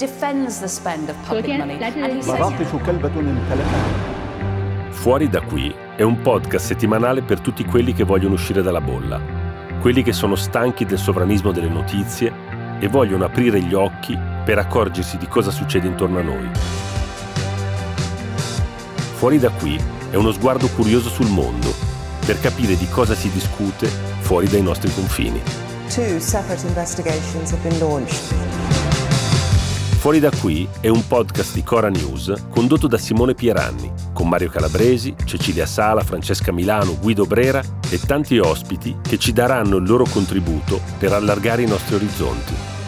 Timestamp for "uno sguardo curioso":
20.16-21.10